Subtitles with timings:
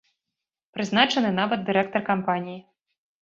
[0.77, 2.59] Прызначаны нават дырэктар кампаніі.